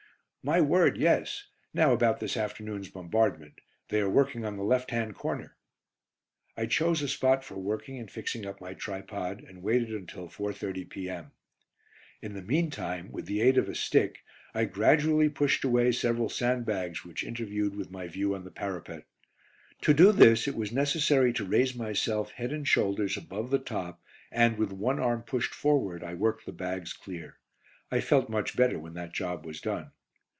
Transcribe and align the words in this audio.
"My 0.43 0.59
word, 0.59 0.97
yes. 0.97 1.49
Now 1.71 1.93
about 1.93 2.19
this 2.19 2.35
afternoon's 2.35 2.89
bombardment; 2.89 3.61
they 3.89 4.01
are 4.01 4.09
working 4.09 4.43
on 4.43 4.57
the 4.57 4.63
left 4.63 4.89
hand 4.89 5.13
corner." 5.13 5.55
I 6.57 6.65
chose 6.65 7.03
a 7.03 7.07
spot 7.07 7.43
for 7.43 7.57
working 7.59 7.99
and 7.99 8.09
fixing 8.09 8.47
up 8.47 8.59
my 8.59 8.73
tripod, 8.73 9.41
and 9.43 9.61
waited 9.61 9.93
until 9.93 10.27
4.30 10.29 10.89
p.m. 10.89 11.31
In 12.23 12.33
the 12.33 12.41
meantime, 12.41 13.11
with 13.11 13.27
the 13.27 13.39
aid 13.39 13.59
of 13.59 13.69
a 13.69 13.75
stick, 13.75 14.23
I 14.55 14.65
gradually 14.65 15.29
pushed 15.29 15.63
away 15.63 15.91
several 15.91 16.27
sandbags 16.27 17.05
which 17.05 17.23
interfered 17.23 17.75
with 17.75 17.91
my 17.91 18.07
view 18.07 18.33
on 18.33 18.43
the 18.43 18.49
parapet. 18.49 19.03
To 19.81 19.93
do 19.93 20.11
this 20.11 20.47
it 20.47 20.55
was 20.55 20.71
necessary 20.71 21.33
to 21.33 21.45
raise 21.45 21.75
myself 21.75 22.31
head 22.31 22.51
and 22.51 22.67
shoulders 22.67 23.15
above 23.15 23.51
the 23.51 23.59
top 23.59 24.01
and, 24.31 24.57
with 24.57 24.71
one 24.71 24.99
arm 24.99 25.21
pushed 25.21 25.53
forward, 25.53 26.03
I 26.03 26.15
worked 26.15 26.47
the 26.47 26.51
bags 26.51 26.93
clear. 26.93 27.37
I 27.91 27.99
felt 28.01 28.27
much 28.27 28.55
better 28.55 28.79
when 28.79 28.95
that 28.95 29.13
job 29.13 29.45
was 29.45 29.61
done. 29.61 29.91